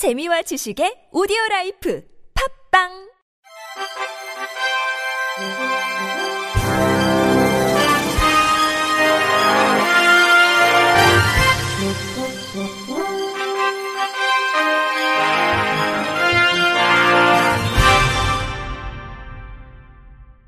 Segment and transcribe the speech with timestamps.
[0.00, 2.02] 재미와 지식의 오디오 라이프
[2.72, 2.88] 팝빵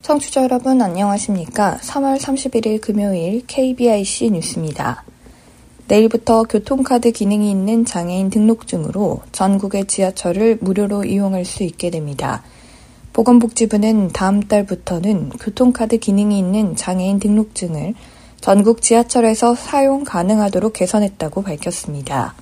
[0.00, 1.78] 청취자 여러분 안녕하십니까?
[1.78, 5.02] 3월 31일 금요일 KBIC 뉴스입니다.
[5.90, 12.44] 내일부터 교통카드 기능이 있는 장애인 등록증으로 전국의 지하철을 무료로 이용할 수 있게 됩니다.
[13.12, 17.94] 보건복지부는 다음 달부터는 교통카드 기능이 있는 장애인 등록증을
[18.40, 22.36] 전국 지하철에서 사용 가능하도록 개선했다고 밝혔습니다.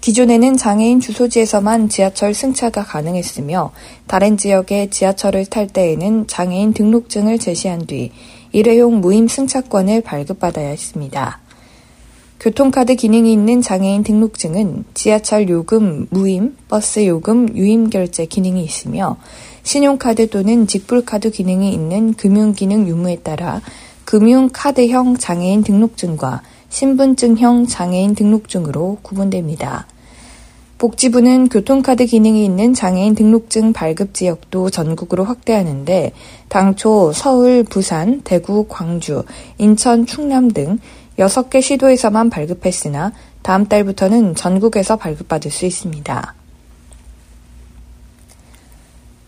[0.00, 3.72] 기존에는 장애인 주소지에서만 지하철 승차가 가능했으며
[4.06, 8.10] 다른 지역의 지하철을 탈 때에는 장애인 등록증을 제시한 뒤
[8.52, 11.40] 일회용 무임 승차권을 발급받아야 했습니다.
[12.40, 19.16] 교통카드 기능이 있는 장애인 등록증은 지하철 요금 무임, 버스 요금 유임 결제 기능이 있으며
[19.64, 23.60] 신용카드 또는 직불카드 기능이 있는 금융기능 유무에 따라
[24.04, 29.88] 금융카드형 장애인 등록증과 신분증형 장애인 등록증으로 구분됩니다.
[30.78, 36.12] 복지부는 교통카드 기능이 있는 장애인 등록증 발급 지역도 전국으로 확대하는데
[36.48, 39.24] 당초 서울, 부산, 대구, 광주,
[39.58, 40.78] 인천, 충남 등
[41.18, 46.34] 6개 시도에서만 발급했으나 다음 달부터는 전국에서 발급받을 수 있습니다.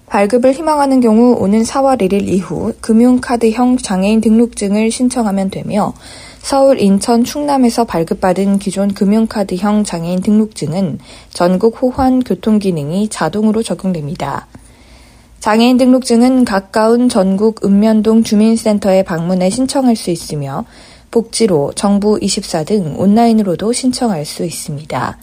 [0.06, 5.94] 발급을 희망하는 경우 오는 4월 1일 이후 금융카드형 장애인 등록증을 신청하면 되며
[6.42, 10.98] 서울, 인천, 충남에서 발급받은 기존 금융카드형 장애인 등록증은
[11.32, 14.48] 전국 호환 교통 기능이 자동으로 적용됩니다.
[15.38, 20.64] 장애인 등록증은 가까운 전국 읍면동 주민센터에 방문해 신청할 수 있으며
[21.11, 25.19] 복지로 정부 24 등 온라인으로도 신청할 수 있습니다.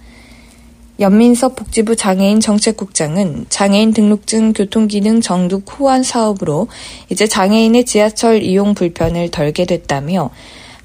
[1.00, 6.68] 연민섭 복지부 장애인 정책국장은 장애인 등록증 교통기능 정독 호환 사업으로
[7.10, 10.32] 이제 장애인의 지하철 이용 불편을 덜게 됐다며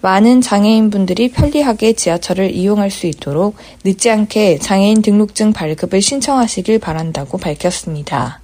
[0.02, 8.41] 많은 장애인분들이 편리하게 지하철을 이용할 수 있도록 늦지 않게 장애인 등록증 발급을 신청하시길 바란다고 밝혔습니다.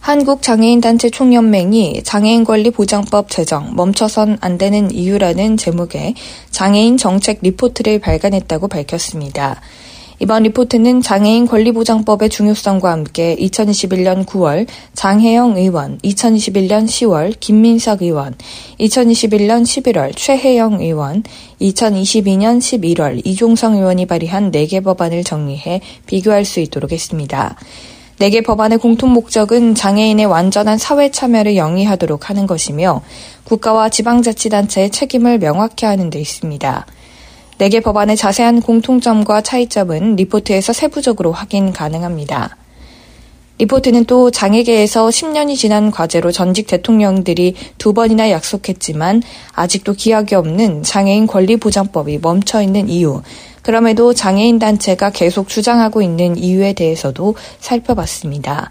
[0.00, 6.14] 한국장애인단체 총연맹이 장애인권리보장법 제정 멈춰선 안 되는 이유라는 제목의
[6.50, 9.60] 장애인 정책 리포트를 발간했다고 밝혔습니다.
[10.20, 18.34] 이번 리포트는 장애인 권리보장법의 중요성과 함께 2021년 9월 장혜영 의원, 2021년 10월 김민석 의원,
[18.80, 21.22] 2021년 11월 최혜영 의원,
[21.60, 27.56] 2022년 11월 이종성 의원이 발의한 4개 법안을 정리해 비교할 수 있도록 했습니다.
[28.20, 33.00] 4개 법안의 공통 목적은 장애인의 완전한 사회 참여를 영위하도록 하는 것이며
[33.44, 36.86] 국가와 지방자치단체의 책임을 명확히 하는 데 있습니다.
[37.58, 42.56] 4개 법안의 자세한 공통점과 차이점은 리포트에서 세부적으로 확인 가능합니다.
[43.58, 51.26] 리포트는 또 장애계에서 10년이 지난 과제로 전직 대통령들이 두 번이나 약속했지만 아직도 기약이 없는 장애인
[51.26, 53.20] 권리보장법이 멈춰 있는 이유,
[53.68, 58.70] 그럼에도 장애인 단체가 계속 주장하고 있는 이유에 대해서도 살펴봤습니다.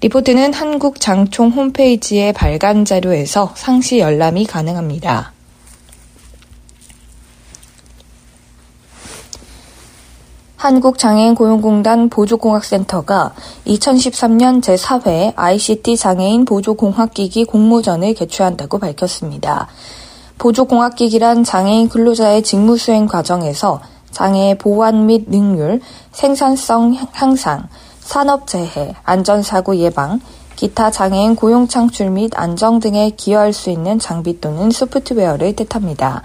[0.00, 5.32] 리포트는 한국 장총 홈페이지의 발간 자료에서 상시 열람이 가능합니다.
[10.54, 13.34] 한국장애인 고용공단 보조공학센터가
[13.66, 19.66] 2013년 제4회 ICT 장애인 보조공학기기 공모전을 개최한다고 밝혔습니다.
[20.38, 23.80] 보조공학기기란 장애인 근로자의 직무 수행 과정에서
[24.12, 25.80] 장애 보완 및 능률,
[26.12, 27.68] 생산성 향상,
[28.00, 30.20] 산업재해, 안전사고 예방,
[30.54, 36.22] 기타 장애인 고용 창출 및 안정 등에 기여할 수 있는 장비 또는 소프트웨어를 뜻합니다.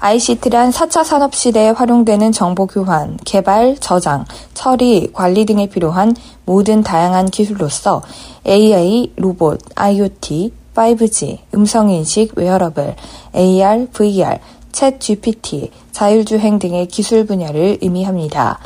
[0.00, 7.26] ICT란 4차 산업 시대에 활용되는 정보 교환, 개발, 저장, 처리, 관리 등에 필요한 모든 다양한
[7.26, 8.02] 기술로서
[8.44, 12.96] AI, 로봇, IoT, 5G, 음성인식, 웨어러블,
[13.36, 14.40] AR, VR,
[14.72, 18.58] ChatGPT, 자율주행 등의 기술 분야를 의미합니다.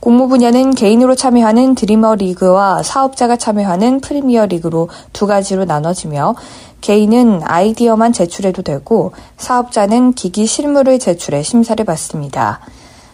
[0.00, 6.36] 공모 분야는 개인으로 참여하는 Dreamer 리그와 사업자가 참여하는 프리미어 리그로 두 가지로 나눠지며
[6.80, 12.60] 개인은 아이디어만 제출해도 되고 사업자는 기기 실물을 제출해 심사를 받습니다.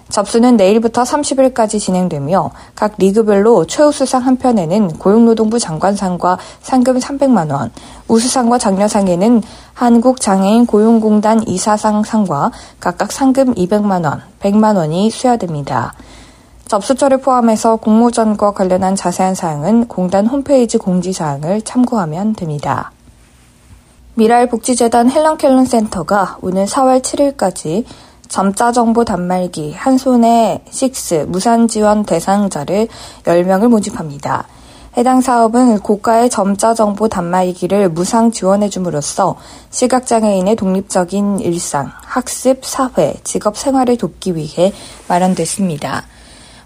[0.09, 7.73] 접수는 내일부터 30일까지 진행되며 각 리그별로 최우수상 한 편에는 고용노동부 장관상과 상금 300만 원,
[8.07, 9.43] 우수상과 장려상에는
[9.77, 12.51] 한국장애인 고용공단 이사상 상과
[12.81, 15.93] 각각 상금 200만 원, 100만 원이 수여됩니다.
[16.67, 22.91] 접수처를 포함해서 공모전과 관련한 자세한 사항은 공단 홈페이지 공지사항을 참고하면 됩니다.
[24.15, 27.85] 미랄복지재단 헬런켈런 센터가 오늘 4월 7일까지
[28.29, 32.89] 점자 정보 단말기 한 손에 6 무산 지원 대상자를
[33.25, 34.47] 10명을 모집합니다.
[34.97, 39.37] 해당 사업은 고가의 점자 정보 단말기를 무상 지원해 줌으로써
[39.69, 44.73] 시각장애인의 독립적인 일상, 학습, 사회, 직업 생활을 돕기 위해
[45.07, 46.07] 마련됐습니다.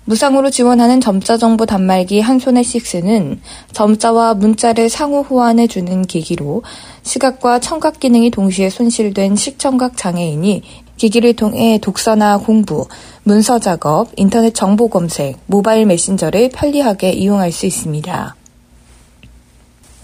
[0.04, 3.38] 무상으로 지원하는 점자 정보 단말기 한 손에 6는
[3.72, 6.62] 점자와 문자를 상호 호환해 주는 기기로
[7.02, 10.62] 시각과 청각 기능이 동시에 손실된 식청각 장애인이
[11.00, 12.86] 기기를 통해 독서나 공부,
[13.22, 18.36] 문서 작업, 인터넷 정보 검색, 모바일 메신저를 편리하게 이용할 수 있습니다.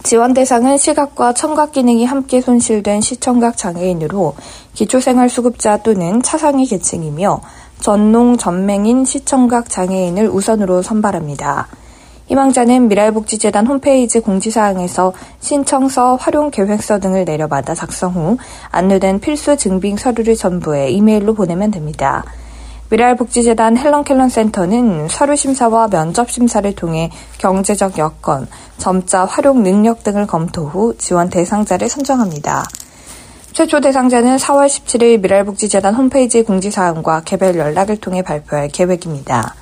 [0.02, 4.36] 지원 대상은 시각과 청각 기능이 함께 손실된 시청각 장애인으로
[4.72, 7.42] 기초생활수급자 또는 차상위 계층이며
[7.80, 11.68] 전농 전맹인 시청각 장애인을 우선으로 선발합니다.
[12.26, 18.36] 희망자는 미랄복지재단 홈페이지 공지사항에서 신청서, 활용계획서 등을 내려받아 작성 후
[18.70, 22.24] 안내된 필수 증빙 서류를 전부해 이메일로 보내면 됩니다.
[22.90, 28.46] 미랄복지재단 헬런켈런 센터는 서류 심사와 면접 심사를 통해 경제적 여건,
[28.78, 32.64] 점자 활용 능력 등을 검토 후 지원 대상자를 선정합니다.
[33.52, 39.54] 최초 대상자는 4월 17일 미랄복지재단 홈페이지 공지사항과 개별 연락을 통해 발표할 계획입니다.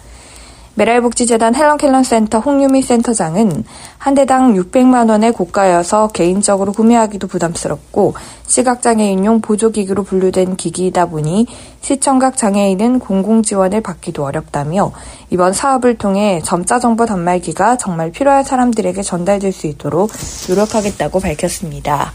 [0.76, 3.64] 메랄복지재단 헬런 켈런 센터 홍유미 센터장은
[3.98, 8.14] 한 대당 600만 원의 고가여서 개인적으로 구매하기도 부담스럽고
[8.46, 11.46] 시각장애인용 보조기기로 분류된 기기이다 보니
[11.80, 14.92] 시청각 장애인은 공공지원을 받기도 어렵다며
[15.30, 20.10] 이번 사업을 통해 점자 정보 단말기가 정말 필요한 사람들에게 전달될 수 있도록
[20.48, 22.12] 노력하겠다고 밝혔습니다.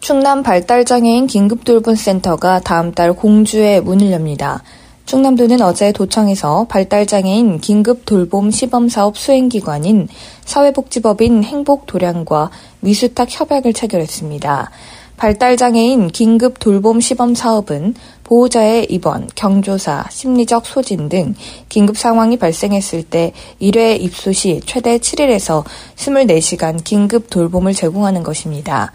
[0.00, 4.62] 충남 발달장애인 긴급돌봄센터가 다음 달 공주에 문을 엽니다.
[5.08, 10.06] 충남도는 어제 도청에서 발달장애인 긴급 돌봄 시범사업 수행기관인
[10.44, 12.50] 사회복지법인 행복도량과
[12.80, 14.70] 미수탁 협약을 체결했습니다.
[15.16, 17.94] 발달장애인 긴급 돌봄 시범 사업은
[18.24, 21.34] 보호자의 입원, 경조사, 심리적 소진 등
[21.70, 23.32] 긴급 상황이 발생했을 때
[23.62, 25.64] 1회 입소 시 최대 7일에서
[25.96, 28.92] 24시간 긴급 돌봄을 제공하는 것입니다.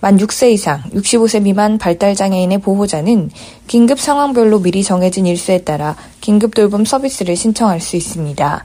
[0.00, 3.30] 만 6세 이상, 65세 미만 발달장애인의 보호자는
[3.66, 8.64] 긴급 상황별로 미리 정해진 일수에 따라 긴급 돌봄 서비스를 신청할 수 있습니다.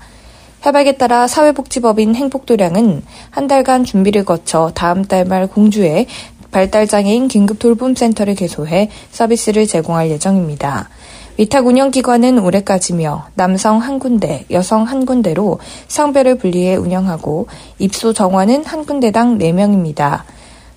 [0.62, 3.02] 협약에 따라 사회복지법인 행복도량은
[3.32, 6.06] 한 달간 준비를 거쳐 다음 달 말 공주에
[6.52, 10.90] 발달장애인 긴급 돌봄센터를 개소해 서비스를 제공할 예정입니다.
[11.38, 17.48] 위탁 운영 기관은 올해까지며 남성 한 군데, 여성 한 군데로 성별을 분리해 운영하고
[17.80, 20.24] 입소 정원은 한 군데당 4명입니다.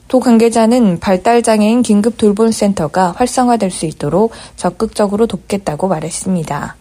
[0.09, 6.77] 도 관계자는 발달장애인 긴급 돌봄센터가 활성화될 수 있도록 적극적으로 돕겠다고 말했습니다.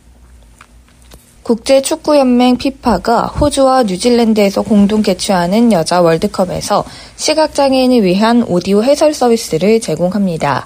[1.44, 6.86] 국제축구연맹 피파가 호주와 뉴질랜드에서 공동 개최하는 여자 월드컵에서
[7.18, 10.66] 시각장애인을 위한 오디오 해설 서비스를 제공합니다.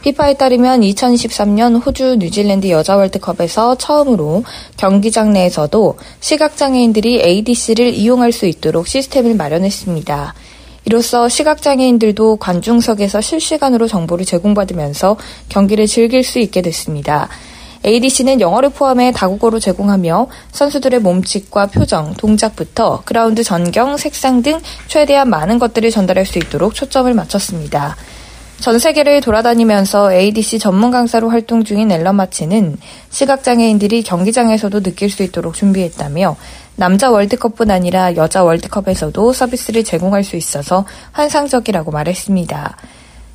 [0.00, 4.44] 피파에 따르면 2023년 호주 뉴질랜드 여자 월드컵에서 처음으로
[4.76, 10.34] 경기장 내에서도 시각장애인들이 ADC를 이용할 수 있도록 시스템을 마련했습니다.
[10.84, 15.16] 이로써 시각장애인들도 관중석에서 실시간으로 정보를 제공받으면서
[15.48, 17.28] 경기를 즐길 수 있게 됐습니다.
[17.86, 24.58] ADC는 영어를 포함해 다국어로 제공하며 선수들의 몸짓과 표정, 동작부터 그라운드 전경, 색상 등
[24.88, 27.96] 최대한 많은 것들을 전달할 수 있도록 초점을 맞췄습니다.
[28.60, 32.78] 전 세계를 돌아다니면서 ADC 전문 강사로 활동 중인 앨런 마치는
[33.10, 36.36] 시각장애인들이 경기장에서도 느낄 수 있도록 준비했다며
[36.76, 42.76] 남자 월드컵뿐 아니라 여자 월드컵에서도 서비스를 제공할 수 있어서 환상적이라고 말했습니다.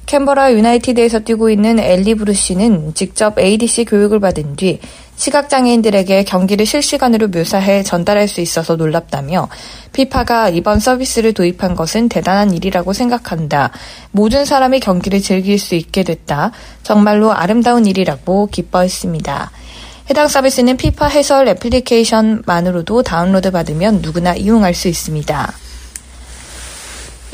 [0.06, 4.80] 캔버라 유나이티드에서 뛰고 있는 엘리 브루시는 직접 ADC 교육을 받은 뒤
[5.18, 9.50] 시각장애인들에게 경기를 실시간으로 묘사해 전달할 수 있어서 놀랍다며
[9.94, 13.72] 피파가 이번 서비스를 도입한 것은 대단한 일이라고 생각한다.
[14.12, 16.54] 모든 사람이 경기를 즐길 수 있게 됐다.
[16.82, 19.52] 정말로 아름다운 일이라고 기뻐했습니다.
[20.10, 25.54] 해당 서비스는 피파 해설 애플리케이션만으로도 다운로드 받으면 누구나 이용할 수 있습니다.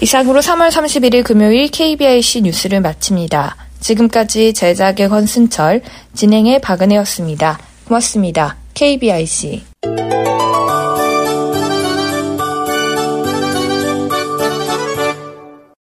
[0.02, 3.56] 이상으로 3월 31일 금요일 KBIC 뉴스를 마칩니다.
[3.80, 5.82] 지금까지 제작의 권순철,
[6.16, 7.60] 진행의 박은혜였습니다.
[7.88, 8.58] 고맙습니다.
[8.74, 9.75] KBIC